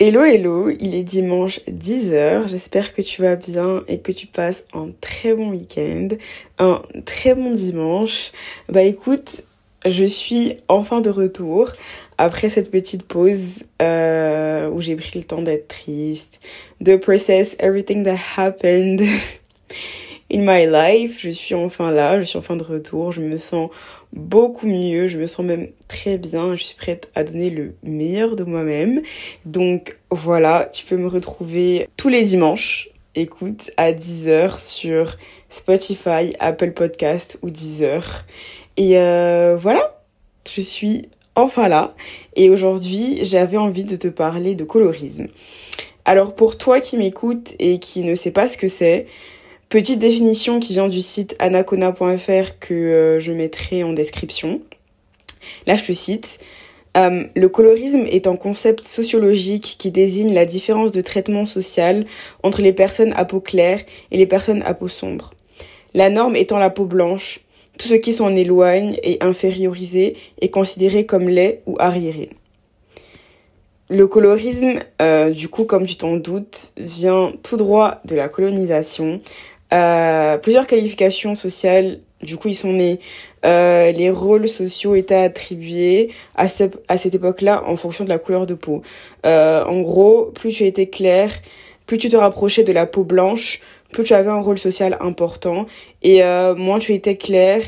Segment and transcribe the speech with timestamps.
[0.00, 4.62] Hello hello, il est dimanche 10h, j'espère que tu vas bien et que tu passes
[4.72, 6.10] un très bon week-end,
[6.60, 8.30] un très bon dimanche.
[8.68, 9.42] Bah écoute,
[9.84, 11.72] je suis enfin de retour
[12.16, 16.38] après cette petite pause euh, où j'ai pris le temps d'être triste,
[16.80, 19.00] de process everything that happened
[20.32, 21.18] in my life.
[21.20, 23.68] Je suis enfin là, je suis enfin de retour, je me sens
[24.12, 28.36] beaucoup mieux, je me sens même très bien, je suis prête à donner le meilleur
[28.36, 29.02] de moi-même.
[29.44, 35.16] Donc voilà, tu peux me retrouver tous les dimanches, écoute, à 10h sur
[35.50, 38.02] Spotify, Apple Podcast ou 10h.
[38.76, 40.02] Et euh, voilà,
[40.48, 41.94] je suis enfin là.
[42.36, 45.28] Et aujourd'hui, j'avais envie de te parler de colorisme.
[46.04, 49.06] Alors pour toi qui m'écoutes et qui ne sais pas ce que c'est,
[49.68, 54.62] Petite définition qui vient du site anacona.fr que euh, je mettrai en description.
[55.66, 56.38] Là, je te cite.
[56.96, 62.06] Euh, le colorisme est un concept sociologique qui désigne la différence de traitement social
[62.42, 65.34] entre les personnes à peau claire et les personnes à peau sombre.
[65.92, 67.40] La norme étant la peau blanche,
[67.78, 72.30] tout ce qui s'en éloigne et infériorisé est considéré comme laid ou arriéré.
[73.90, 79.22] Le colorisme, euh, du coup, comme tu t'en doutes, vient tout droit de la colonisation,
[79.72, 82.00] euh, plusieurs qualifications sociales.
[82.22, 83.00] Du coup, ils sont nés.
[83.44, 88.18] Euh, les rôles sociaux étaient attribués à, cette, à cette époque-là en fonction de la
[88.18, 88.82] couleur de peau.
[89.24, 91.30] Euh, en gros, plus tu étais clair,
[91.86, 93.60] plus tu te rapprochais de la peau blanche,
[93.92, 95.66] plus tu avais un rôle social important.
[96.02, 97.62] Et euh, moins tu étais clair,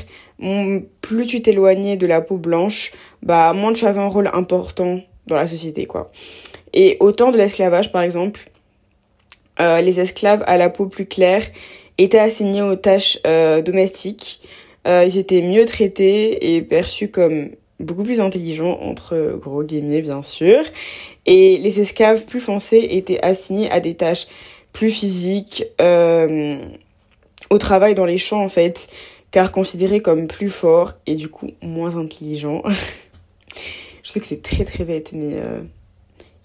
[1.01, 2.91] plus tu t'éloignais de la peau blanche,
[3.23, 6.11] bah moins tu avais un rôle important dans la société, quoi.
[6.73, 8.49] Et au temps de l'esclavage, par exemple,
[9.59, 11.43] euh, les esclaves à la peau plus claire
[12.03, 14.41] étaient assignés aux tâches euh, domestiques.
[14.87, 17.49] Euh, ils étaient mieux traités et perçus comme
[17.79, 20.63] beaucoup plus intelligents, entre gros guillemets bien sûr.
[21.25, 24.27] Et les esclaves plus foncés étaient assignés à des tâches
[24.73, 26.57] plus physiques, euh,
[27.49, 28.87] au travail dans les champs en fait,
[29.31, 32.63] car considérés comme plus forts et du coup moins intelligents.
[34.03, 35.35] Je sais que c'est très très bête, mais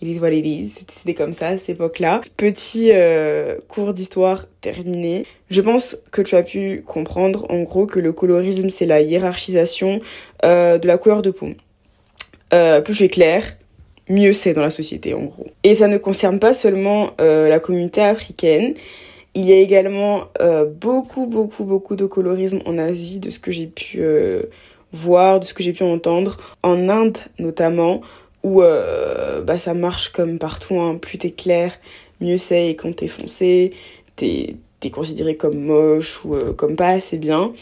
[0.02, 0.84] It is what it is.
[0.90, 2.20] C'était comme ça à cette époque-là.
[2.36, 5.24] Petit euh, cours d'histoire terminé.
[5.48, 10.00] Je pense que tu as pu comprendre en gros que le colorisme c'est la hiérarchisation
[10.44, 11.48] euh, de la couleur de peau.
[12.52, 13.42] Euh, plus es clair,
[14.10, 15.46] mieux c'est dans la société en gros.
[15.62, 18.74] Et ça ne concerne pas seulement la communauté africaine.
[19.34, 20.24] Il y a également
[20.78, 24.02] beaucoup beaucoup beaucoup de colorisme en Asie de ce que j'ai pu
[24.92, 26.36] voir, de ce que j'ai pu entendre.
[26.62, 28.02] En Inde notamment
[28.46, 30.98] où euh, bah, ça marche comme partout, hein.
[31.02, 31.72] plus t'es clair,
[32.20, 33.74] mieux c'est, et quand t'es foncé,
[34.14, 37.52] t'es es considéré comme moche ou euh, comme pas assez bien.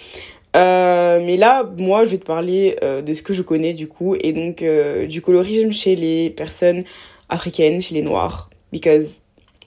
[0.56, 4.14] Euh, mais là, moi, je vais te parler de ce que je connais du coup,
[4.20, 4.62] et donc
[5.08, 6.84] du colorisme chez les personnes
[7.30, 9.22] africaines, chez les noirs, because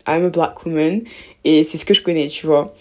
[0.07, 1.01] I'm a black woman,
[1.44, 2.75] et c'est ce que je connais, tu vois.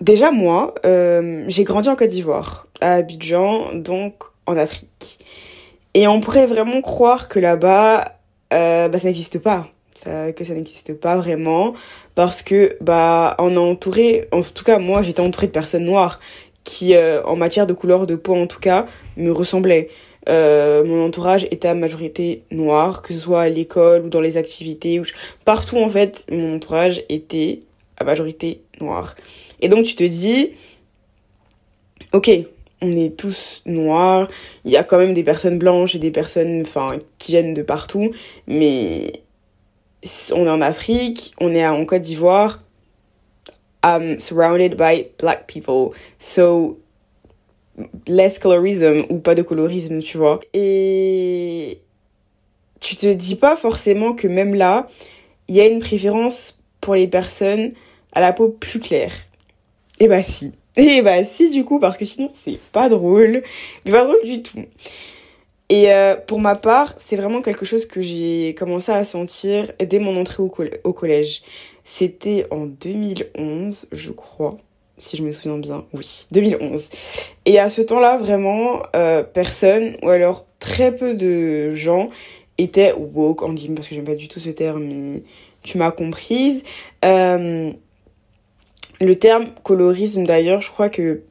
[0.00, 4.14] déjà, moi, j'ai grandi en Côte d'Ivoire, à Abidjan, donc
[4.46, 5.18] en Afrique.
[5.94, 8.16] Et on pourrait vraiment croire que là-bas,
[8.52, 9.68] euh, bah, ça n'existe pas.
[9.94, 11.74] Ça, que ça n'existe pas vraiment.
[12.16, 16.20] Parce que, bah, on est entouré, en tout cas, moi, j'étais entourée de personnes noires
[16.64, 19.88] qui, euh, en matière de couleur de peau, en tout cas, me ressemblaient.
[20.28, 24.36] Euh, mon entourage était à majorité noir, que ce soit à l'école ou dans les
[24.36, 24.98] activités.
[24.98, 25.04] Ou
[25.44, 27.60] Partout, en fait, mon entourage était
[27.98, 29.14] à majorité noir.
[29.60, 30.50] Et donc, tu te dis,
[32.12, 32.30] ok,
[32.84, 34.28] on est tous noirs.
[34.64, 37.62] Il y a quand même des personnes blanches et des personnes enfin, qui viennent de
[37.62, 38.10] partout.
[38.46, 39.12] Mais
[40.32, 42.62] on est en Afrique, on est en Côte d'Ivoire.
[43.82, 45.90] I'm surrounded by black people.
[46.18, 46.78] So,
[48.06, 50.40] less colorism ou pas de colorisme, tu vois.
[50.54, 51.80] Et
[52.80, 54.88] tu te dis pas forcément que même là,
[55.48, 57.72] il y a une préférence pour les personnes
[58.12, 59.12] à la peau plus claire.
[60.00, 60.52] Et bah si.
[60.76, 63.42] Et bah si du coup, parce que sinon c'est pas drôle,
[63.84, 64.64] mais pas drôle du tout.
[65.68, 69.98] Et euh, pour ma part, c'est vraiment quelque chose que j'ai commencé à sentir dès
[69.98, 71.42] mon entrée au, collège.
[71.84, 74.58] C'était en 2011, je crois,
[74.98, 75.84] si je me souviens bien.
[75.94, 76.84] Oui, 2011.
[77.46, 82.10] Et à ce temps-là, vraiment, euh, personne, ou alors très peu de gens,
[82.58, 85.22] étaient woke, en dit parce que j'aime pas du tout ce terme, mais
[85.62, 86.62] tu m'as comprise.
[87.04, 87.72] Euh,
[89.04, 91.22] le terme colorisme, d'ailleurs, je crois que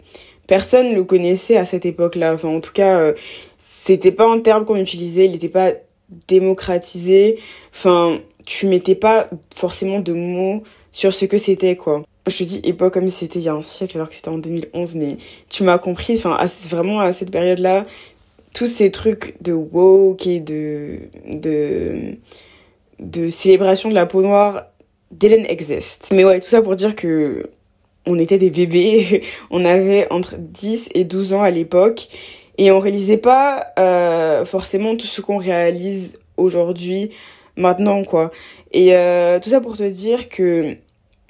[0.48, 2.34] personne le connaissait à cette époque-là.
[2.34, 3.14] Enfin, en tout cas, euh,
[3.86, 5.72] c'était pas un terme qu'on utilisait, il n'était pas
[6.28, 7.40] démocratisé.
[7.74, 12.04] Enfin, tu mettais pas forcément de mots sur ce que c'était, quoi.
[12.28, 14.30] Je te dis époque comme si c'était il y a un siècle alors que c'était
[14.30, 15.18] en 2011, mais
[15.50, 16.14] tu m'as compris.
[16.16, 16.38] Enfin,
[16.70, 17.86] vraiment à cette période-là,
[18.54, 22.16] tous ces trucs de woke et de, de,
[23.00, 24.68] de célébration de la peau noire
[25.12, 26.10] didn't exist.
[26.14, 27.44] Mais ouais, tout ça pour dire que
[28.06, 32.08] on était des bébés, on avait entre 10 et 12 ans à l'époque
[32.58, 37.12] et on réalisait pas euh, forcément tout ce qu'on réalise aujourd'hui,
[37.56, 38.32] maintenant quoi.
[38.72, 40.78] Et euh, tout ça pour te dire que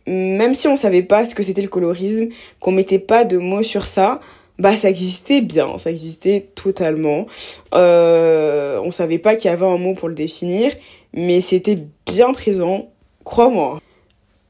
[0.05, 2.27] même si on savait pas ce que c'était le colorisme,
[2.59, 4.19] qu'on mettait pas de mots sur ça,
[4.59, 7.25] bah ça existait bien, ça existait totalement.
[7.73, 10.73] Euh, on savait pas qu'il y avait un mot pour le définir,
[11.13, 12.89] mais c'était bien présent,
[13.23, 13.79] crois-moi.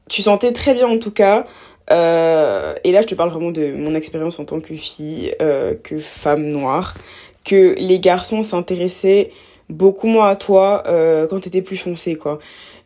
[0.08, 1.46] Tu sentais très bien en tout cas.
[1.90, 5.74] Euh, et là, je te parle vraiment de mon expérience en tant que fille, euh,
[5.82, 6.94] que femme noire,
[7.44, 9.30] que les garçons s'intéressaient
[9.68, 12.38] beaucoup moins à toi euh, quand t'étais plus foncé, quoi.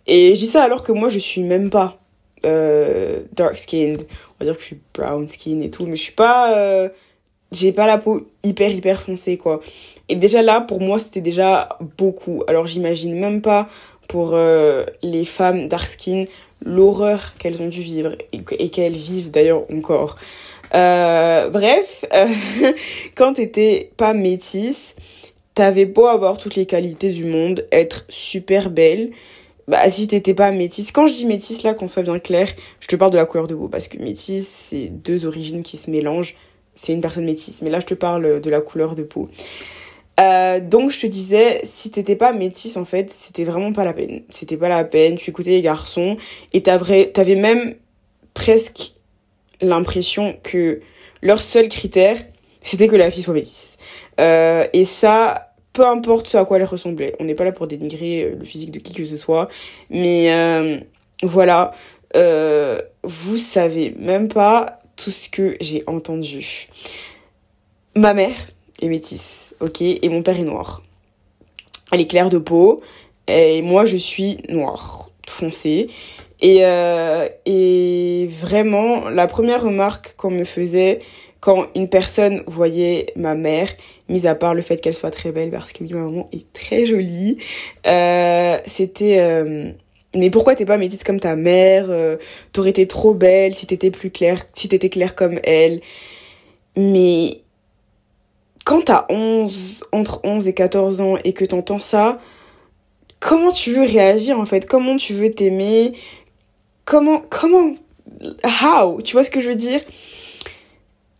[0.06, 1.99] Et je dis ça alors que moi, je suis même pas
[2.45, 4.06] euh, dark skinned.
[4.41, 6.91] On va dire que je suis brown skin et tout, mais je suis pas.
[7.50, 9.61] J'ai pas la peau hyper hyper foncée, quoi.
[10.09, 12.43] Et déjà là, pour moi, c'était déjà beaucoup.
[12.47, 13.69] Alors j'imagine même pas
[14.09, 16.25] pour euh, les femmes dark skin
[16.65, 20.17] l'horreur qu'elles ont dû vivre et, qu'elles vivent d'ailleurs encore.
[20.75, 22.27] Euh, bref, euh,
[23.15, 24.97] quand t'étais pas métisse,
[25.55, 29.11] t'avais beau avoir toutes les qualités du monde, être super belle,
[29.69, 32.49] bah si t'étais pas métisse, quand je dis métisse là, qu'on soit bien clair,
[32.81, 35.77] je te parle de la couleur de peau, parce que métisse, c'est deux origines qui
[35.77, 36.35] se mélangent,
[36.75, 39.29] c'est une personne métisse, mais là je te parle de la couleur de peau.
[40.19, 43.93] Euh, donc je te disais, si t'étais pas métisse en fait, c'était vraiment pas la
[43.93, 44.23] peine.
[44.31, 46.17] C'était pas la peine, tu écoutais les garçons
[46.53, 47.75] et t'avais même
[48.35, 48.94] presque
[49.61, 50.81] l'impression que
[51.23, 52.17] leur seul critère,
[52.62, 53.76] c'était que la fille soit métisse.
[54.20, 57.14] Euh, et ça, peu importe ce à quoi elle ressemblait.
[57.21, 59.49] On n'est pas là pour dénigrer euh, le physique de qui que ce soit.
[59.91, 60.31] Mais
[61.23, 61.73] voilà,
[63.05, 66.69] vous savez même pas tout ce que j'ai entendu.
[67.94, 68.37] Ma mère
[68.81, 70.83] est métisse, ok, et mon père est noir.
[71.93, 72.81] Elle est claire de peau,
[73.27, 75.89] et moi je suis noire, foncée.
[76.41, 81.01] Et, euh, et vraiment, la première remarque qu'on me faisait
[81.41, 83.69] quand une personne voyait ma mère,
[84.09, 86.53] mis à part le fait qu'elle soit très belle, parce que oui, ma maman est
[86.53, 87.39] très jolie,
[87.87, 89.19] euh, c'était...
[89.19, 89.73] Euh,
[90.15, 91.91] mais pourquoi t'es pas métisse comme ta mère
[92.53, 95.83] T'aurais été trop belle si t'étais plus claire, si t'étais claire comme elle?
[96.77, 97.43] Mais
[98.69, 102.19] quand t'as 11, entre 11 et 14 ans et que t'entends ça,
[103.19, 104.67] comment tu veux réagir en fait?
[104.67, 105.94] Comment tu veux t'aimer?
[106.85, 107.73] Comment, comment,
[108.44, 109.00] how?
[109.00, 109.81] Tu vois ce que je veux dire?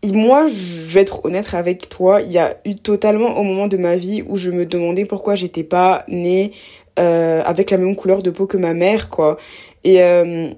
[0.05, 3.77] Moi, je vais être honnête avec toi, il y a eu totalement au moment de
[3.77, 6.51] ma vie où je me demandais pourquoi j'étais pas née
[6.99, 9.37] euh, avec la même couleur de peau que ma mère, quoi.
[9.83, 10.51] Et euh,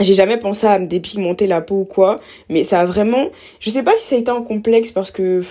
[0.00, 2.20] j'ai jamais pensé à me dépigmenter la peau ou quoi,
[2.50, 3.28] mais ça a vraiment...
[3.60, 5.42] Je sais pas si ça a été un complexe parce que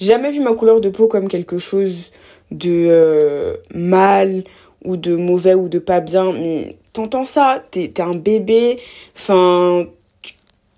[0.00, 2.10] jamais vu ma couleur de peau comme quelque chose
[2.50, 4.44] de euh, mal
[4.84, 8.80] ou de mauvais ou de pas bien, mais t'entends ça, t'es un bébé,
[9.16, 9.86] enfin,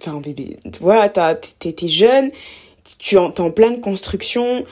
[0.00, 2.30] enfin un bébé, voilà, t'es jeune,
[2.98, 4.64] tu entends plein de construction,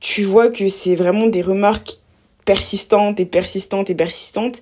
[0.00, 1.98] tu vois que c'est vraiment des remarques
[2.44, 4.60] persistantes et persistantes et persistantes,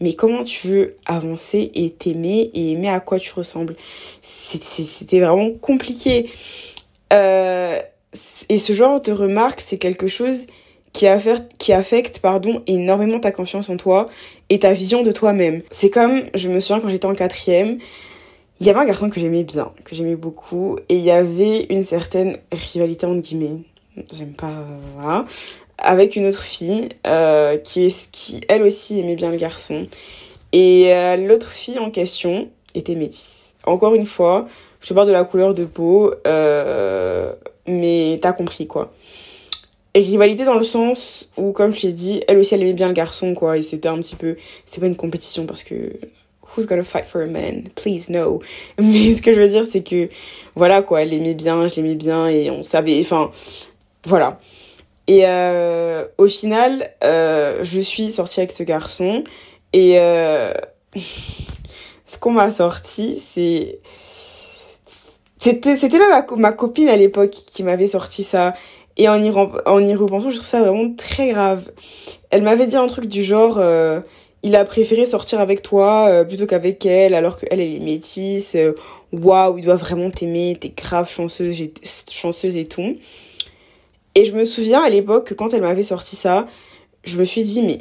[0.00, 3.74] mais comment tu veux avancer et t'aimer et aimer à quoi tu ressembles?
[4.20, 6.30] C'était vraiment compliqué.
[7.12, 7.80] Euh,
[8.48, 10.46] et ce genre de remarques, c'est quelque chose
[10.92, 14.08] qui, affecte, qui affecte pardon, énormément ta confiance en toi
[14.50, 15.62] et ta vision de toi-même.
[15.70, 17.78] C'est comme, je me souviens quand j'étais en quatrième,
[18.60, 21.66] il y avait un garçon que j'aimais bien, que j'aimais beaucoup, et il y avait
[21.70, 23.62] une certaine rivalité entre guillemets,
[24.16, 25.24] j'aime pas, voilà,
[25.78, 29.88] avec une autre fille euh, qui, est, qui, elle aussi, aimait bien le garçon.
[30.52, 33.54] Et euh, l'autre fille en question était métisse.
[33.64, 34.46] Encore une fois,
[34.80, 37.32] je parle de la couleur de peau, euh,
[37.66, 38.92] mais t'as compris quoi.
[39.94, 42.88] Et rivalité dans le sens où, comme je t'ai dit, elle aussi elle aimait bien
[42.88, 45.92] le garçon quoi, et c'était un petit peu, c'était pas une compétition parce que
[46.56, 48.40] who's gonna fight for a man, please no.
[48.78, 50.08] Mais ce que je veux dire c'est que
[50.54, 53.30] voilà quoi, elle aimait bien, je l'aimais bien et on savait, enfin
[54.04, 54.38] voilà.
[55.08, 59.24] Et euh, au final, euh, je suis sortie avec ce garçon
[59.72, 60.54] et euh,
[62.06, 63.80] ce qu'on m'a sorti, c'est
[65.42, 68.54] c'était c'était même ma, copine à l'époque qui m'avait sorti ça
[68.96, 71.68] et en y en y repensant, je trouve ça vraiment très grave.
[72.30, 74.00] Elle m'avait dit un truc du genre euh,
[74.44, 78.54] il a préféré sortir avec toi euh, plutôt qu'avec elle alors qu'elle elle est métisse.
[78.54, 78.74] Euh,
[79.10, 81.74] waouh, il doit vraiment t'aimer, t'es grave chanceuse et,
[82.08, 82.96] chanceuse et tout.
[84.14, 86.46] Et je me souviens à l'époque que quand elle m'avait sorti ça,
[87.02, 87.78] je me suis dit, mais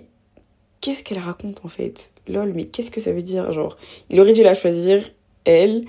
[0.80, 2.10] qu'est-ce qu'elle raconte en fait?
[2.28, 3.54] Lol, mais qu'est-ce que ça veut dire?
[3.54, 3.78] Genre,
[4.10, 5.04] il aurait dû la choisir,
[5.46, 5.86] elle,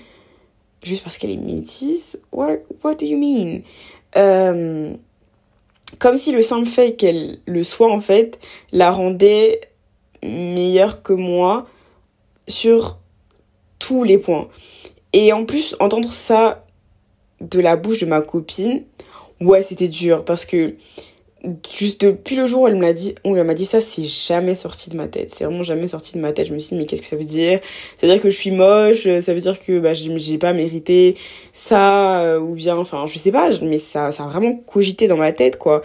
[0.83, 3.61] juste parce qu'elle est métisse What, do you mean?
[4.17, 4.95] Euh,
[5.99, 8.39] comme si le simple fait qu'elle le soit en fait
[8.73, 9.61] la rendait
[10.23, 11.67] meilleure que moi
[12.49, 12.99] sur
[13.79, 14.49] tous les points.
[15.13, 16.65] Et en plus, entendre ça
[17.41, 18.85] de la bouche de ma copine,
[19.41, 20.77] ouais, c'était dur parce que
[21.75, 24.55] juste depuis le jour où elle me l'a dit, elle m'a dit ça, c'est jamais
[24.55, 25.35] sorti de ma tête.
[25.37, 26.47] C'est vraiment jamais sorti de ma tête.
[26.47, 27.61] Je me suis dit, mais qu'est-ce que ça veut dire?
[27.99, 31.17] Ça veut dire que je suis moche, ça veut dire que bah, j'ai pas mérité
[31.53, 35.17] ça, euh, ou bien, enfin, je sais pas, mais ça, ça a vraiment cogité dans
[35.17, 35.83] ma tête, quoi.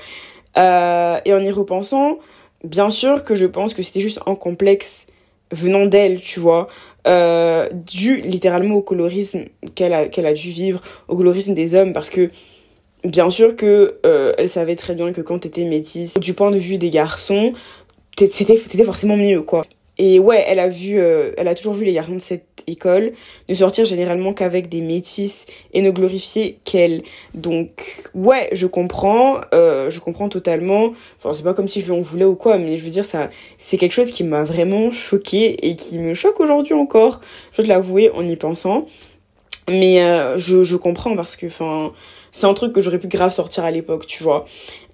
[0.57, 2.19] Euh, et en y repensant,
[2.63, 5.07] bien sûr que je pense que c'était juste un complexe
[5.51, 6.67] venant d'elle, tu vois.
[7.07, 9.45] Euh, dû littéralement au colorisme
[9.75, 12.31] qu'elle a, qu'elle a dû vivre, au colorisme des hommes, parce que
[13.03, 16.57] bien sûr que euh, elle savait très bien que quand t'étais métisse, du point de
[16.57, 17.53] vue des garçons,
[18.17, 19.65] c'était forcément mieux, quoi.
[19.99, 23.13] Et ouais, elle a vu, euh, elle a toujours vu les garçons de cette école
[23.49, 27.01] ne sortir généralement qu'avec des métisses et ne glorifier qu'elle.
[27.33, 30.93] Donc ouais, je comprends, euh, je comprends totalement.
[31.17, 33.05] Enfin, c'est pas comme si je lui en voulais ou quoi, mais je veux dire
[33.05, 37.21] ça, c'est quelque chose qui m'a vraiment choquée et qui me choque aujourd'hui encore.
[37.53, 38.85] Je dois l'avouer en y pensant.
[39.67, 39.97] Mais
[40.37, 41.91] je, je comprends parce que, enfin,
[42.37, 44.45] c'est un truc que j'aurais pu grave sortir à l'époque, tu vois.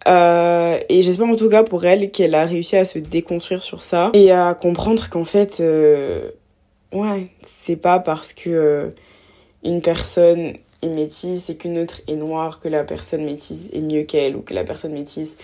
[0.07, 3.83] Euh, et j'espère en tout cas pour elle qu'elle a réussi à se déconstruire sur
[3.83, 6.29] ça et à comprendre qu'en fait, euh,
[6.93, 8.89] ouais, c'est pas parce que euh,
[9.62, 14.03] une personne est métisse et qu'une autre est noire que la personne métisse est mieux
[14.03, 15.35] qu'elle ou que la personne métisse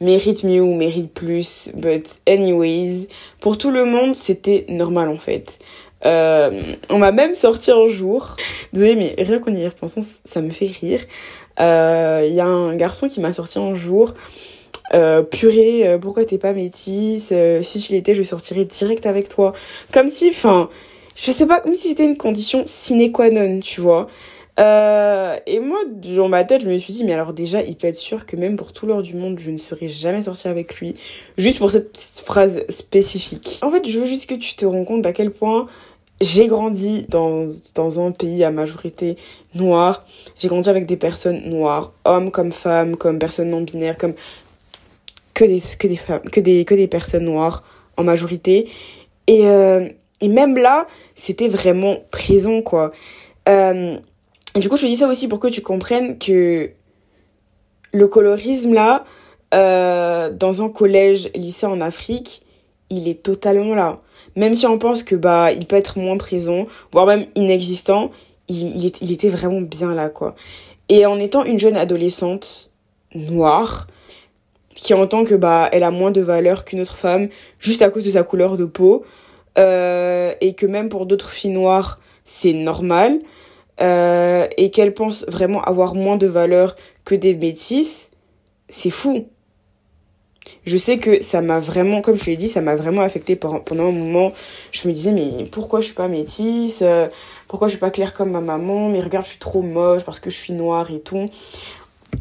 [0.00, 1.70] mérite mieux ou mérite plus.
[1.74, 3.08] But anyways,
[3.40, 5.58] pour tout le monde, c'était normal en fait.
[6.04, 8.36] on m'a même sorti un jour.
[8.72, 11.00] Désolée, mais rien qu'en y repensant, ça me fait rire.
[11.60, 14.14] Il euh, y a un garçon qui m'a sorti un jour.
[14.94, 19.52] Euh, purée, euh, pourquoi t'es pas métisse Si tu l'étais, je sortirais direct avec toi.
[19.92, 20.70] Comme si, enfin,
[21.16, 24.08] je sais pas, comme si c'était une condition sine qua non, tu vois.
[24.56, 27.96] et moi, dans ma tête, je me suis dit, mais alors déjà, il peut être
[27.96, 30.96] sûr que même pour tout l'heure du monde, je ne serais jamais sortie avec lui.
[31.36, 33.58] Juste pour cette phrase spécifique.
[33.60, 35.68] En fait, je veux juste que tu te rends compte d'à quel point
[36.20, 39.16] j'ai grandi dans, dans un pays à majorité
[39.54, 40.04] noire.
[40.38, 44.14] J'ai grandi avec des personnes noires, hommes comme femmes, comme personnes non binaires, comme
[45.34, 47.64] que des, que des femmes, que des, que des personnes noires
[47.96, 48.68] en majorité.
[49.26, 49.88] Et, euh,
[50.20, 52.92] et même là, c'était vraiment présent, quoi.
[53.48, 53.96] Euh,
[54.54, 56.70] et du coup, je te dis ça aussi pour que tu comprennes que
[57.92, 59.04] le colorisme, là,
[59.54, 62.44] euh, dans un collège, lycée en Afrique,
[62.90, 64.00] il est totalement là
[64.36, 68.10] même si on pense que bah il peut être moins présent, voire même inexistant,
[68.48, 70.34] il, était vraiment bien là quoi.
[70.88, 72.72] Et en étant une jeune adolescente
[73.14, 73.86] noire,
[74.74, 78.04] qui entend que bah elle a moins de valeur qu'une autre femme juste à cause
[78.04, 79.04] de sa couleur de peau,
[79.58, 83.20] euh, et que même pour d'autres filles noires c'est normal,
[83.80, 88.10] euh, et qu'elle pense vraiment avoir moins de valeur que des métisses,
[88.68, 89.26] c'est fou
[90.66, 93.86] je sais que ça m'a vraiment, comme je l'ai dit, ça m'a vraiment affecté pendant
[93.86, 94.32] un moment.
[94.72, 97.08] Je me disais, mais pourquoi je suis pas métisse euh,
[97.48, 100.20] Pourquoi je suis pas claire comme ma maman Mais regarde, je suis trop moche parce
[100.20, 101.28] que je suis noire et tout.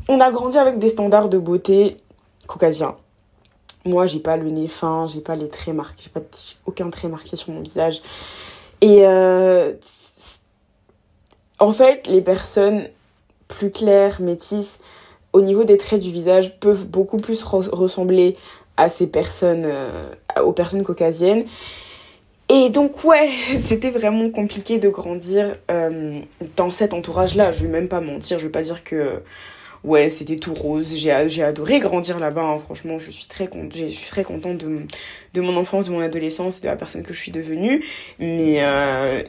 [0.07, 1.97] On a grandi avec des standards de beauté
[2.47, 2.95] caucasiens.
[3.85, 6.25] Moi, j'ai pas le nez fin, j'ai pas les traits marqués, j'ai pas
[6.65, 8.01] aucun trait marqué sur mon visage.
[8.81, 9.73] Et euh,
[11.59, 12.89] en fait, les personnes
[13.47, 14.79] plus claires, métisses,
[15.33, 18.35] au niveau des traits du visage, peuvent beaucoup plus ressembler
[18.77, 21.45] à ces personnes, euh, aux personnes caucasiennes.
[22.49, 23.29] Et donc ouais,
[23.63, 26.19] c'était vraiment compliqué de grandir euh,
[26.55, 27.51] dans cet entourage-là.
[27.51, 29.21] Je vais même pas mentir, je vais pas dire que
[29.83, 30.95] ouais c'était tout rose.
[30.95, 32.41] J'ai adoré grandir là-bas.
[32.41, 32.59] Hein.
[32.65, 34.57] Franchement, je suis très contente
[35.33, 37.85] de, mon enfance, de mon adolescence de la personne que je suis devenue.
[38.17, 39.23] Mais euh,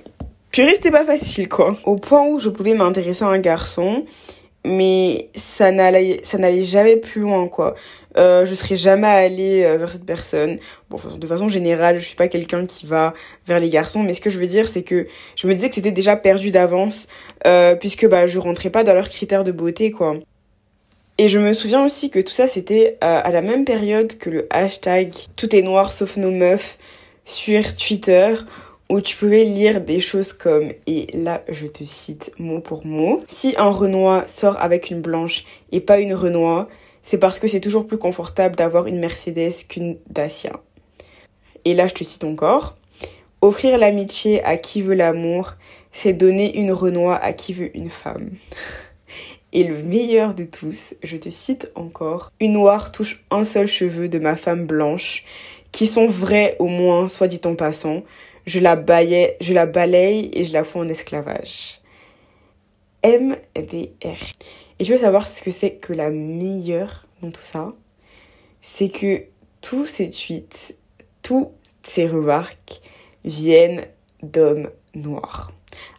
[0.51, 1.77] purée, pas facile quoi.
[1.85, 4.07] Au point où je pouvais m'intéresser à un garçon
[4.65, 7.75] mais ça n'allait ça n'allait jamais plus loin quoi.
[8.19, 10.59] Euh, je serais jamais allée euh, vers cette personne.
[10.91, 13.15] Bon de façon générale je suis pas quelqu'un qui va
[13.47, 15.77] vers les garçons mais ce que je veux dire c'est que je me disais que
[15.77, 17.09] c'était déjà perdu d'avance
[17.47, 20.17] euh, puisque bah je rentrais pas dans leurs critères de beauté quoi.
[21.19, 24.31] Et je me souviens aussi que tout ça c'était euh, à la même période que
[24.31, 26.79] le hashtag tout est noir sauf nos meufs
[27.25, 28.35] sur Twitter
[28.91, 33.23] où tu pouvais lire des choses comme, et là je te cite mot pour mot,
[33.29, 36.67] si un Renoir sort avec une blanche et pas une Renoir,
[37.03, 40.61] c'est parce que c'est toujours plus confortable d'avoir une Mercedes qu'une Dacia.
[41.65, 42.77] Et là je te cite encore,
[43.41, 45.55] offrir l'amitié à qui veut l'amour,
[45.93, 48.31] c'est donner une Renoir à qui veut une femme.
[49.53, 54.09] Et le meilleur de tous, je te cite encore, une noire touche un seul cheveu
[54.09, 55.25] de ma femme blanche,
[55.71, 58.03] qui sont vrais au moins, soit dit en passant,
[58.47, 61.81] je la, baillais, je la balaye et je la fous en esclavage.
[63.05, 64.19] MDR.
[64.79, 67.73] Et tu veux savoir ce que c'est que la meilleure dans tout ça,
[68.63, 69.25] c'est que
[69.61, 70.77] tous ces tweets,
[71.23, 72.81] tous ces remarques
[73.25, 73.87] viennent
[74.23, 75.53] d'hommes noirs,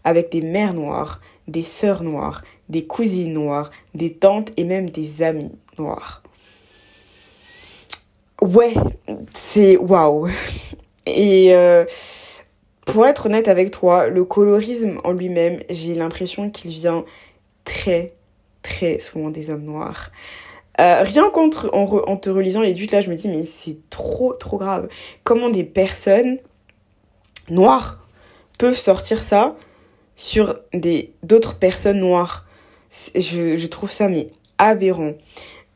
[0.04, 5.22] avec des mères noires, des sœurs noires, des cousines noires, des tantes et même des
[5.22, 6.24] amis noirs.
[8.42, 8.74] Ouais,
[9.36, 10.28] c'est waouh.
[11.06, 11.86] Et euh,
[12.86, 17.06] pour être honnête avec toi, le colorisme en lui-même, j'ai l'impression qu'il vient
[17.64, 18.14] très,
[18.64, 20.12] très souvent des hommes noirs.
[20.80, 24.34] Euh, rien contre en, te relisant les tweets là, je me dis mais c'est trop
[24.34, 24.88] trop grave.
[25.24, 26.38] Comment des personnes
[27.50, 28.08] noires
[28.58, 29.56] peuvent sortir ça
[30.16, 32.46] sur des d'autres personnes noires?
[33.16, 35.14] Je, trouve ça mais aberrant.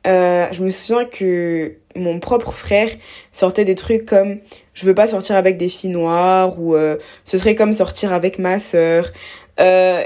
[0.05, 2.89] Euh, je me souviens que mon propre frère
[3.31, 4.39] sortait des trucs comme
[4.73, 8.37] je veux pas sortir avec des filles noires ou euh, ce serait comme sortir avec
[8.37, 9.11] ma sœur.
[9.59, 10.03] Euh,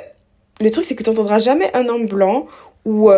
[0.61, 2.47] le truc c'est que tu n'entendras jamais un homme blanc
[2.85, 3.11] ou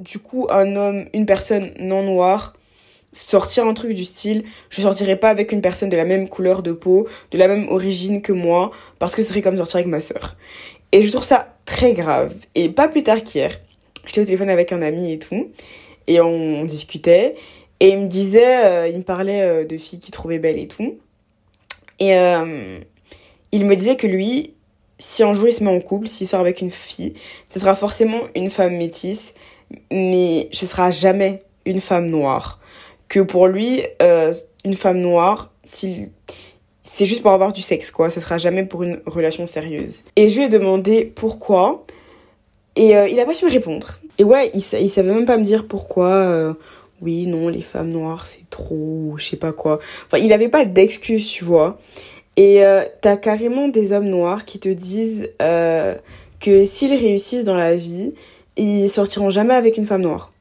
[0.00, 2.54] du coup un homme, une personne non noire
[3.12, 6.62] sortir un truc du style je sortirai pas avec une personne de la même couleur
[6.62, 9.88] de peau, de la même origine que moi parce que ce serait comme sortir avec
[9.88, 10.36] ma sœur.
[10.92, 12.34] Et je trouve ça très grave.
[12.54, 13.60] Et pas plus tard qu'hier,
[14.06, 15.50] j'étais au téléphone avec un ami et tout
[16.08, 17.36] et on, discutait.
[17.80, 20.66] Et il me disait, euh, il me parlait euh, de filles qu'il trouvait belles et
[20.66, 20.98] tout.
[22.00, 22.80] Et euh,
[23.52, 24.54] il me disait que lui,
[24.98, 27.14] si un jour il se met en couple, s'il sort avec une fille,
[27.50, 29.34] ce sera forcément une femme métisse,
[29.92, 32.58] mais ce sera jamais une femme noire.
[33.08, 33.82] Que pour lui,
[34.64, 36.10] une femme noire, c'est
[37.06, 38.10] juste pour avoir du sexe, quoi.
[38.10, 40.00] Ce sera jamais pour une relation sérieuse.
[40.16, 41.86] Et je lui ai demandé pourquoi.
[42.78, 43.98] Et il a pas su me répondre.
[44.18, 46.08] Et ouais, il, savait même pas me dire pourquoi.
[46.08, 46.54] Euh,
[47.00, 49.78] oui, non, les femmes noires, c'est trop, je sais pas quoi.
[50.06, 51.78] Enfin, il avait pas d'excuse, tu vois.
[52.36, 55.94] Et euh, t'as carrément des hommes noirs qui te disent euh,
[56.40, 58.14] que s'ils réussissent dans la vie,
[58.56, 60.32] ils sortiront jamais avec une femme noire.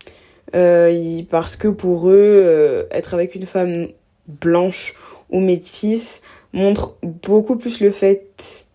[0.56, 3.90] Euh, parce que pour eux, euh, être avec une femme
[4.28, 4.96] blanche
[5.30, 6.22] ou métisse
[6.54, 8.66] montre beaucoup plus le fait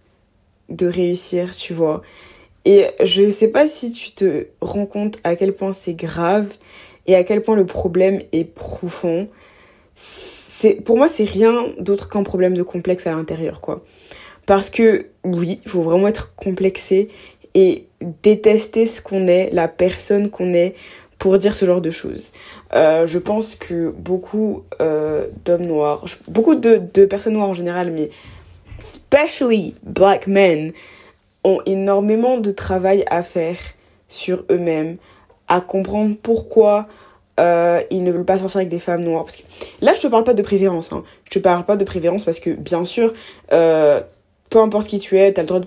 [0.68, 2.02] de réussir, tu vois.
[2.64, 6.46] Et je sais pas si tu te rends compte à quel point c'est grave
[7.06, 9.28] et à quel point le problème est profond.
[9.94, 13.84] C'est, pour moi, c'est rien d'autre qu'un problème de complexe à l'intérieur, quoi.
[14.46, 17.08] Parce que, oui, il faut vraiment être complexé
[17.54, 17.86] et
[18.22, 20.74] détester ce qu'on est, la personne qu'on est,
[21.18, 22.32] pour dire ce genre de choses.
[22.74, 27.92] Euh, je pense que beaucoup euh, d'hommes noirs, beaucoup de, de personnes noires en général,
[27.92, 28.10] mais
[28.80, 30.72] especially black men,
[31.44, 33.58] ont énormément de travail à faire
[34.08, 34.96] sur eux-mêmes,
[35.48, 36.86] à comprendre pourquoi
[37.40, 39.24] euh, ils ne veulent pas sortir avec des femmes noires.
[39.24, 39.42] Parce que
[39.80, 40.92] là, je te parle pas de préférence.
[40.92, 41.02] Hein.
[41.24, 43.12] Je te parle pas de préférence parce que, bien sûr,
[43.52, 44.00] euh,
[44.50, 45.66] peu importe qui tu es, tu as le droit de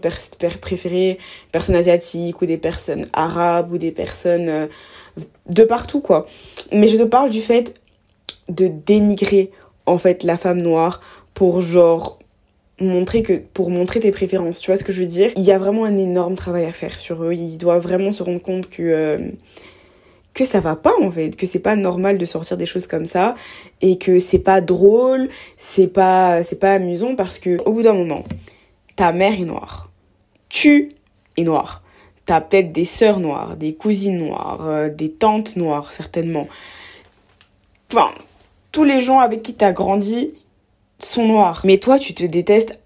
[0.62, 1.20] préférer des
[1.52, 4.68] personnes asiatiques ou des personnes arabes ou des personnes euh,
[5.50, 6.28] de partout, quoi.
[6.72, 7.74] Mais je te parle du fait
[8.48, 9.52] de dénigrer,
[9.88, 11.02] en fait, la femme noire
[11.34, 12.20] pour, genre,
[12.80, 15.32] montrer que pour montrer tes préférences tu vois ce que je veux dire?
[15.36, 17.34] Il y a vraiment un énorme travail à faire sur eux.
[17.34, 19.18] Ils doivent vraiment se rendre compte que euh,
[20.36, 23.08] que ça va pas en fait que c'est pas normal de sortir des choses comme
[23.08, 23.36] ça
[23.82, 27.94] et que c'est pas drôle c'est pas c'est pas amusant parce que au bout d'un
[27.94, 28.26] moment
[28.98, 29.90] ta mère est noire
[30.50, 30.92] tu
[31.38, 31.82] es noire
[32.26, 36.48] t'as peut-être des sœurs noires des cousines noires euh, des tantes noires certainement.
[37.92, 38.12] Enfin
[38.74, 40.34] tous les gens avec qui t'as grandi
[41.00, 41.62] sont noirs.
[41.64, 42.80] Mais toi, tu te détestes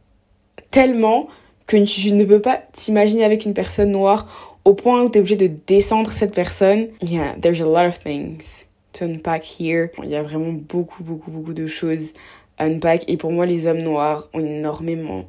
[0.72, 1.28] tellement
[1.68, 5.22] que tu ne peux pas t'imaginer avec une personne noire au point où tu es
[5.22, 6.88] obligé de descendre cette personne.
[7.02, 9.90] Yeah, there's a lot of things to unpack here.
[10.04, 12.14] Il y a vraiment beaucoup, beaucoup, beaucoup de choses
[12.58, 13.04] à unpack.
[13.08, 15.26] Et pour moi, les hommes noirs ont énormément,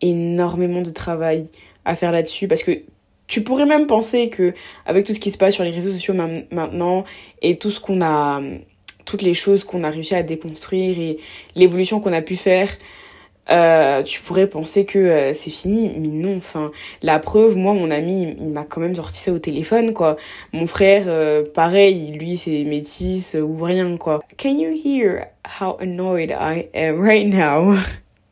[0.00, 1.48] énormément de travail
[1.84, 2.82] à faire là-dessus parce que
[3.26, 4.52] tu pourrais même penser que
[4.84, 6.14] avec tout ce qui se passe sur les réseaux sociaux
[6.50, 7.04] maintenant
[7.40, 8.42] et tout ce qu'on a
[9.04, 11.18] toutes les choses qu'on a réussi à déconstruire et
[11.54, 12.68] l'évolution qu'on a pu faire,
[13.50, 16.36] euh, tu pourrais penser que euh, c'est fini, mais non.
[16.36, 16.70] Enfin,
[17.02, 20.16] la preuve, moi, mon ami, il, m'a quand même sorti ça au téléphone, quoi.
[20.52, 24.20] Mon frère, euh, pareil, lui, c'est métis ou rien, quoi.
[24.38, 25.26] Can you hear
[25.60, 27.74] how annoyed I am right now?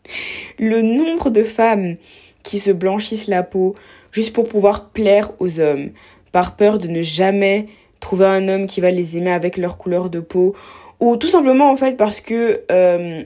[0.59, 1.96] Le nombre de femmes
[2.42, 3.74] qui se blanchissent la peau
[4.12, 5.90] juste pour pouvoir plaire aux hommes,
[6.33, 7.68] par peur de ne jamais
[8.00, 10.54] trouver un homme qui va les aimer avec leur couleur de peau,
[10.98, 13.22] ou tout simplement en fait parce que euh,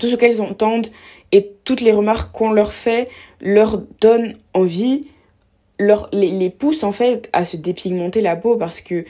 [0.00, 0.88] tout ce qu'elles entendent
[1.32, 3.08] et toutes les remarques qu'on leur fait
[3.40, 5.08] leur donnent envie,
[5.78, 9.04] leur, les, les poussent en fait à se dépigmenter la peau parce que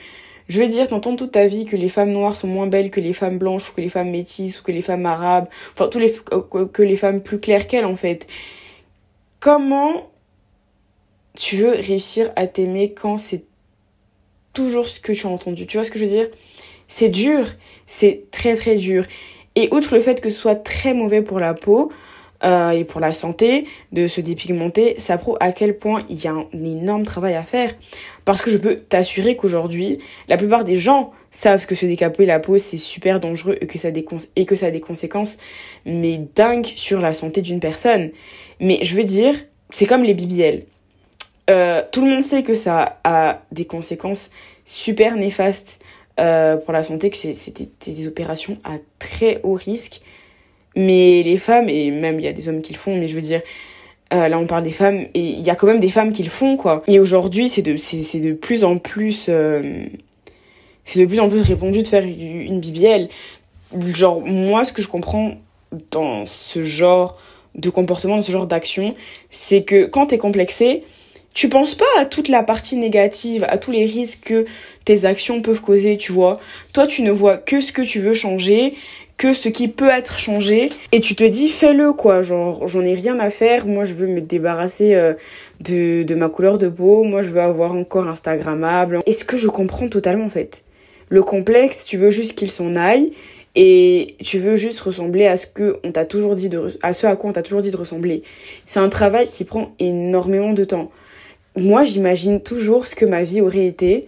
[0.49, 3.01] je veux dire, t'entends toute ta vie que les femmes noires sont moins belles que
[3.01, 5.99] les femmes blanches ou que les femmes métisses ou que les femmes arabes, enfin tous
[5.99, 6.13] les
[6.71, 8.27] que les femmes plus claires qu'elles en fait.
[9.39, 10.09] Comment
[11.35, 13.43] tu veux réussir à t'aimer quand c'est
[14.57, 15.67] toujours ce que tu as entendu.
[15.67, 16.27] Tu vois ce que je veux dire?
[16.87, 17.45] C'est dur,
[17.85, 19.05] c'est très très dur.
[19.55, 21.91] Et outre le fait que ce soit très mauvais pour la peau,
[22.43, 26.27] euh, et pour la santé de se dépigmenter, ça prouve à quel point il y
[26.27, 27.73] a un énorme travail à faire.
[28.25, 32.39] Parce que je peux t'assurer qu'aujourd'hui, la plupart des gens savent que se décaper la
[32.39, 35.37] peau c'est super dangereux et que ça a des et que ça a des conséquences
[35.85, 38.11] mais dingues sur la santé d'une personne.
[38.59, 39.35] Mais je veux dire,
[39.71, 40.63] c'est comme les BBL.
[41.49, 44.31] Euh, tout le monde sait que ça a des conséquences
[44.65, 45.79] super néfastes
[46.19, 50.01] euh, pour la santé, que c'était des opérations à très haut risque
[50.77, 53.15] mais les femmes, et même il y a des hommes qui le font, mais je
[53.15, 53.41] veux dire,
[54.13, 56.23] euh, là on parle des femmes, et il y a quand même des femmes qui
[56.23, 56.83] le font, quoi.
[56.87, 59.25] Et aujourd'hui, c'est de, c'est, de plus en plus...
[59.27, 59.85] Euh,
[60.85, 63.09] c'est de plus en plus répandu de faire une BBL.
[63.93, 65.33] Genre, moi, ce que je comprends
[65.91, 67.17] dans ce genre
[67.55, 68.95] de comportement, dans ce genre d'action,
[69.29, 70.83] c'est que quand t'es complexé,
[71.37, 74.45] tu penses pas à toute la partie négative, à tous les risques que
[74.85, 76.39] tes actions peuvent causer, tu vois?
[76.73, 78.73] Toi, tu ne vois que ce que tu veux changer
[79.17, 82.21] que ce qui peut être changé et tu te dis fais-le quoi.
[82.23, 83.65] Genre j'en ai rien à faire.
[83.65, 85.13] Moi je veux me débarrasser euh,
[85.59, 87.03] de, ma couleur de peau.
[87.03, 88.99] Moi je veux avoir encore instagrammable.
[89.05, 90.63] Est-ce que je comprends totalement en fait?
[91.09, 93.11] Le complexe tu veux juste qu'il s'en aille
[93.55, 97.07] et tu veux juste ressembler à ce que on t'a toujours dit de à ce
[97.07, 98.21] à quoi on t'a toujours dit de ressembler.
[98.67, 100.91] C'est un travail qui prend énormément de temps
[101.57, 104.07] moi j'imagine toujours ce que ma vie aurait été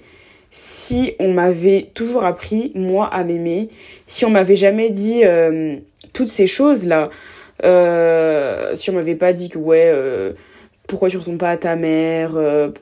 [0.52, 3.70] si on m'avait toujours appris, moi, à m'aimer,
[4.08, 5.76] si on m'avait jamais dit euh,
[6.14, 7.10] toutes ces choses-là,
[7.64, 10.34] euh, si on m'avait pas dit que, ouais, euh,
[10.88, 12.32] pourquoi tu ressembles pas à ta mère,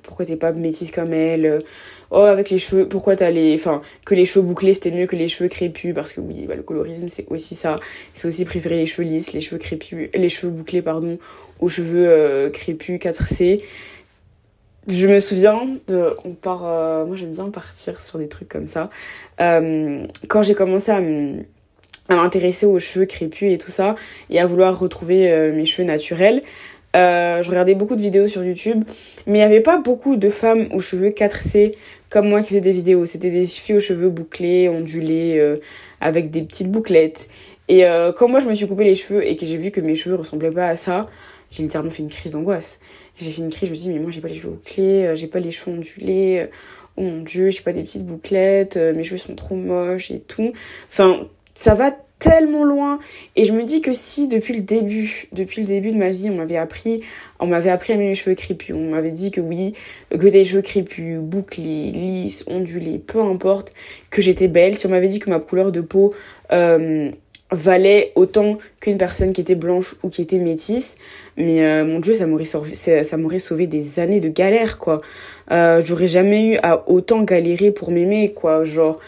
[0.02, 1.62] pourquoi t'es pas métisse comme elle,
[2.10, 3.54] oh, avec les cheveux, pourquoi t'as les.
[3.56, 6.56] Enfin, que les cheveux bouclés c'était mieux que les cheveux crépus, parce que oui, bah,
[6.56, 7.82] le colorisme c'est aussi ça,
[8.14, 11.18] c'est aussi préférer les cheveux lisses, les cheveux crépus, les cheveux bouclés, pardon,
[11.60, 13.62] aux cheveux crépus 4C
[14.88, 18.68] je me souviens de on part euh, moi j'aime bien partir sur des trucs comme
[18.68, 18.90] ça.
[19.42, 21.02] Euh, quand j'ai commencé à
[22.10, 23.96] m'intéresser aux cheveux crépus et tout ça
[24.30, 26.42] et à vouloir retrouver euh, mes cheveux naturels
[26.96, 28.84] je regardais beaucoup de vidéos sur YouTube
[29.28, 31.76] mais il n'y avait pas beaucoup de femmes aux cheveux 4C
[32.10, 33.06] comme moi qui faisaient des vidéos.
[33.06, 35.60] C'était des filles aux cheveux bouclés ondulés
[36.02, 37.30] avec des petites bouclettes.
[37.68, 37.84] Et
[38.16, 40.16] quand moi je me suis coupé les cheveux et que j'ai vu que mes cheveux
[40.16, 41.08] ressemblaient pas à ça
[41.52, 42.80] j'ai littéralement fait une crise d'angoisse
[43.20, 45.16] j'ai fait une crise, je me dis, mais moi j'ai pas les cheveux bouclés, euh,
[45.16, 46.48] j'ai pas les cheveux ondulés, euh,
[46.98, 50.20] oh mon dieu, j'ai pas des petites bouclettes, euh, mes cheveux sont trop moches et
[50.20, 50.54] tout.
[50.90, 52.98] Enfin, ça va tellement loin
[53.36, 56.32] et je me dis que si depuis le début depuis le début de ma vie
[56.32, 57.02] on m'avait appris
[57.40, 59.76] on m'avait appris à aimer mes cheveux crépus on m'avait dit que oui
[60.10, 63.72] que des cheveux crépus bouclés lisses ondulés peu importe
[64.10, 66.12] que j'étais belle si on m'avait dit que ma couleur de peau
[67.52, 70.96] valait autant qu'une personne qui était blanche ou qui était métisse.
[71.38, 75.02] Mais euh, mon dieu, ça m'aurait sauvé, ça m'aurait sauvé des années de galère, quoi.
[75.52, 78.64] Euh, j'aurais jamais eu à autant galérer pour m'aimer, quoi.
[78.64, 79.00] Genre,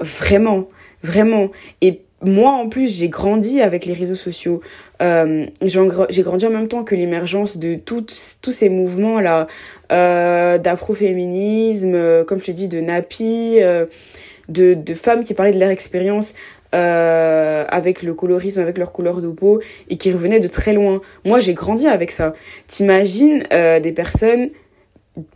[0.00, 0.68] vraiment,
[1.02, 1.50] vraiment.
[1.80, 4.62] Et moi, en plus, j'ai grandi avec les réseaux sociaux.
[5.02, 9.48] Euh, j'ai grandi en même temps que l'émergence de tous ces mouvements-là,
[9.90, 13.58] euh, d'afroféminisme, comme je te dis, de Napi,
[14.48, 16.32] de, de femmes qui parlaient de leur expérience
[16.74, 21.00] euh, avec le colorisme, avec leur couleur de peau, et qui revenaient de très loin.
[21.24, 22.34] Moi, j'ai grandi avec ça.
[22.66, 24.50] T'imagines euh, des personnes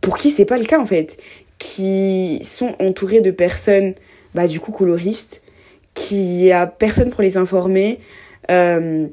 [0.00, 1.18] pour qui c'est pas le cas en fait,
[1.58, 3.94] qui sont entourées de personnes,
[4.34, 5.42] bah du coup coloristes,
[5.94, 8.00] qui a personne pour les informer.
[8.50, 9.06] Euh,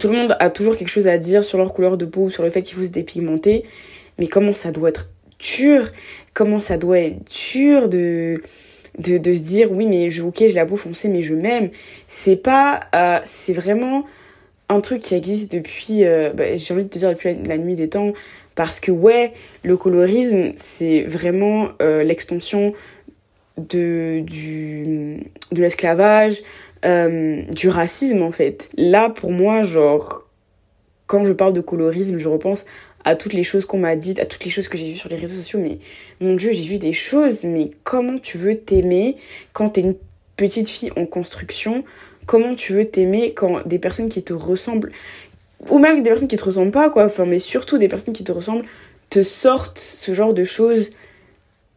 [0.00, 2.42] tout le monde a toujours quelque chose à dire sur leur couleur de peau, sur
[2.42, 3.64] le fait qu'il faut se dépigmenter.
[4.18, 5.90] Mais comment ça doit être dur,
[6.34, 7.18] comment ça doit être
[7.52, 8.42] dur de
[8.98, 11.70] de, de se dire oui mais je, ok j'ai la peau foncée mais je m'aime.
[12.06, 14.04] C'est pas euh, c'est vraiment
[14.68, 17.74] un truc qui existe depuis euh, bah, j'ai envie de te dire depuis la, nuit
[17.74, 18.12] des temps.
[18.54, 19.32] Parce que ouais
[19.62, 22.74] le colorisme c'est vraiment euh, l'extension
[23.56, 26.42] de du de l'esclavage
[26.82, 28.68] du racisme en fait.
[28.76, 30.24] Là pour moi genre
[31.06, 32.64] quand je parle de colorisme je repense
[33.08, 35.08] à toutes les choses qu'on m'a dites, à toutes les choses que j'ai vues sur
[35.08, 35.58] les réseaux sociaux.
[35.58, 35.78] Mais
[36.20, 37.42] mon Dieu, j'ai vu des choses.
[37.44, 39.16] Mais comment tu veux t'aimer
[39.54, 39.94] quand t'es une
[40.36, 41.84] petite fille en construction?
[42.26, 44.92] Comment tu veux t'aimer quand des personnes qui te ressemblent,
[45.70, 48.24] ou même des personnes qui te ressemblent pas, quoi, enfin, mais surtout des personnes qui
[48.24, 48.66] te ressemblent,
[49.08, 50.90] te sortent ce genre de choses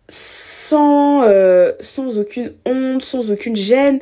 [0.10, 4.02] sans, euh, sans aucune honte, sans aucune gêne?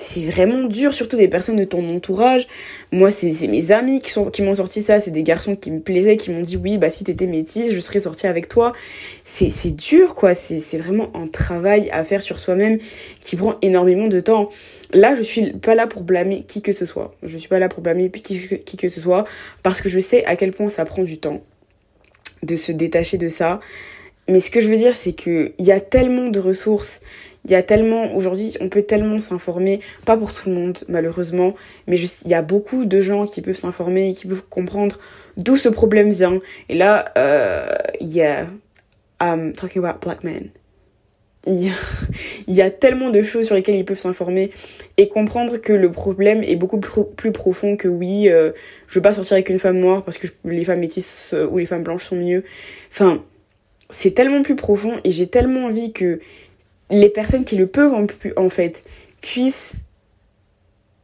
[0.00, 2.46] C'est vraiment dur, surtout des personnes de ton entourage.
[2.92, 6.30] Moi, c'est mes amis qui, m'ont sorti ça, c'est des garçons qui me plaisaient, qui
[6.30, 8.72] m'ont dit oui, bah si t'étais métisse, je serais sortie avec toi.
[9.24, 10.34] C'est dur, quoi.
[10.34, 12.78] C'est vraiment un travail à faire sur soi-même
[13.20, 14.50] qui prend énormément de temps.
[14.92, 17.16] Là, je suis pas là pour blâmer qui que ce soit.
[17.24, 19.24] Je suis pas là pour blâmer qui que ce soit
[19.64, 21.42] parce que je sais à quel point ça prend du temps
[22.44, 23.58] de se détacher de ça.
[24.28, 27.00] Mais ce que je veux dire, c'est qu'il y a tellement de ressources
[27.48, 31.54] Il y a tellement, aujourd'hui, on peut tellement s'informer, pas pour tout le monde, malheureusement,
[31.86, 34.98] mais il y a beaucoup de gens qui peuvent s'informer, qui peuvent comprendre
[35.38, 36.40] d'où ce problème vient.
[36.68, 38.48] Et là, euh, yeah,
[39.18, 40.50] I'm talking about black men.
[41.46, 41.72] Il
[42.48, 44.50] y, a, tellement de choses sur lesquelles ils peuvent s'informer
[44.98, 48.50] et comprendre que le problème est beaucoup plus, profond que oui, euh,
[48.86, 51.56] je veux pas sortir avec une femme noire parce que les femmes métisses euh, ou
[51.56, 52.44] les femmes blanches sont mieux.
[52.90, 53.24] Enfin,
[53.88, 56.20] c'est tellement plus profond et j'ai tellement envie que
[56.90, 58.84] les personnes qui le peuvent en, en fait
[59.20, 59.74] puissent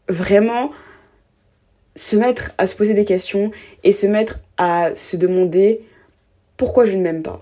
[0.08, 0.70] vraiment
[1.96, 3.50] se mettre à se poser des questions
[3.84, 5.80] et se mettre à se demander
[6.56, 7.40] pourquoi je ne m'aime pas.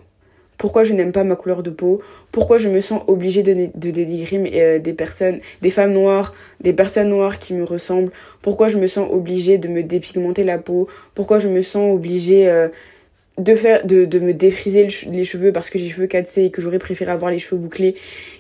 [0.59, 3.91] Pourquoi je n'aime pas ma couleur de peau, pourquoi je me sens obligée de, de
[3.91, 8.79] dénigrer euh, des personnes, des femmes noires, des personnes noires qui me ressemblent, pourquoi je
[8.79, 12.69] me sens obligée de me dépigmenter la peau, pourquoi je me sens obligée euh,
[13.39, 16.61] de faire de, me défriser les cheveux parce que j'ai les cheveux cassés et que
[16.61, 17.95] j'aurais préféré avoir les cheveux bouclés.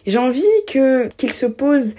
[0.06, 1.94] J'ai envie qu'ils se posent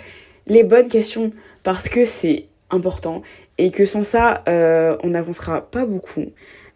[0.48, 1.32] les bonnes questions
[1.64, 3.22] parce que c'est important
[3.58, 6.26] et que sans ça euh, on n'avancera pas beaucoup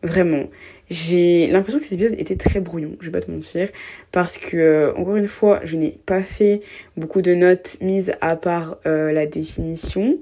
[0.03, 0.45] vraiment
[0.89, 3.67] j'ai l'impression que cet épisode était très brouillon, je vais pas te mentir,
[4.13, 6.61] parce que, euh, encore une fois, je n'ai pas fait
[6.95, 10.17] beaucoup de notes mises à part euh, la définition,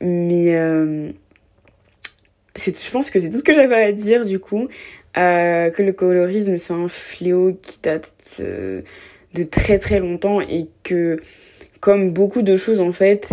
[0.00, 0.56] mais
[2.56, 4.68] je pense que c'est tout ce que j'avais à dire du coup,
[5.14, 11.20] que le colorisme c'est un fléau qui date de très très longtemps et que,
[11.80, 13.30] comme beaucoup de choses en fait,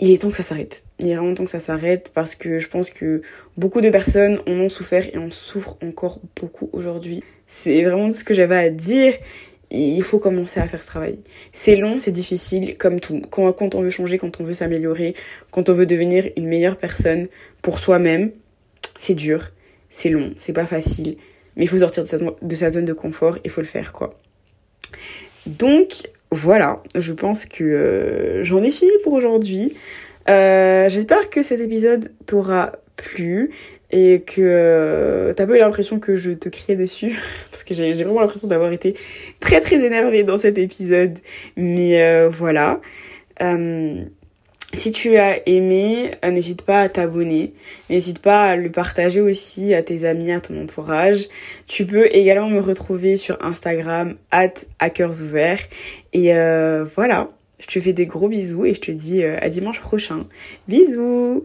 [0.00, 2.58] il est temps que ça s'arrête il est vraiment temps que ça s'arrête parce que
[2.58, 3.22] je pense que
[3.56, 7.22] beaucoup de personnes en ont souffert et en souffrent encore beaucoup aujourd'hui.
[7.46, 9.14] C'est vraiment ce que j'avais à dire.
[9.70, 11.18] il faut commencer à faire ce travail.
[11.52, 13.20] C'est long, c'est difficile, comme tout.
[13.30, 15.14] Quand on veut changer, quand on veut s'améliorer,
[15.50, 17.28] quand on veut devenir une meilleure personne
[17.62, 18.32] pour soi-même,
[18.98, 19.52] c'est dur,
[19.90, 21.16] c'est long, c'est pas facile.
[21.56, 24.18] Mais il faut sortir de sa, zone de confort et il faut le faire, quoi.
[25.46, 29.74] Donc, voilà, je pense que euh, j'en ai fini pour aujourd'hui.
[30.28, 33.50] Euh, j'espère que cet épisode t'aura plu
[33.90, 37.18] et que euh, t'as pas eu l'impression que je te criais dessus
[37.50, 38.94] parce que j'ai vraiment l'impression d'avoir été
[39.40, 41.18] très très énervée dans cet épisode
[41.56, 42.82] mais voilà
[44.74, 47.54] si tu as aimé n'hésite pas à t'abonner.
[47.88, 51.28] N'hésite pas à le partager aussi à tes amis à ton entourage.
[51.66, 55.60] Tu peux également me retrouver sur Instagram at hackersouverts
[56.12, 56.32] et
[56.94, 57.30] voilà.
[57.58, 60.26] Je te fais des gros bisous et je te dis euh, à dimanche prochain.
[60.68, 61.44] Bisous